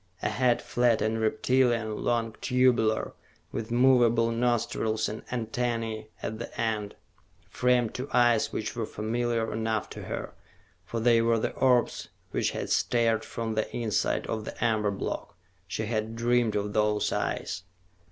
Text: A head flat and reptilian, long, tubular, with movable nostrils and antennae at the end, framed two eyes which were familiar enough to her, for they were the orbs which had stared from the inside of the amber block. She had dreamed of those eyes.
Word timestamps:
A 0.23 0.29
head 0.29 0.63
flat 0.63 0.99
and 0.99 1.21
reptilian, 1.21 1.95
long, 2.03 2.35
tubular, 2.41 3.13
with 3.51 3.69
movable 3.69 4.31
nostrils 4.31 5.07
and 5.07 5.21
antennae 5.31 6.09
at 6.23 6.39
the 6.39 6.59
end, 6.59 6.95
framed 7.51 7.93
two 7.93 8.09
eyes 8.11 8.51
which 8.51 8.75
were 8.75 8.87
familiar 8.87 9.53
enough 9.53 9.91
to 9.91 10.01
her, 10.05 10.33
for 10.83 10.99
they 10.99 11.21
were 11.21 11.37
the 11.37 11.51
orbs 11.53 12.07
which 12.31 12.49
had 12.49 12.71
stared 12.71 13.23
from 13.23 13.53
the 13.53 13.71
inside 13.77 14.25
of 14.25 14.43
the 14.43 14.65
amber 14.65 14.89
block. 14.89 15.37
She 15.67 15.85
had 15.85 16.15
dreamed 16.15 16.55
of 16.55 16.73
those 16.73 17.11
eyes. 17.11 17.61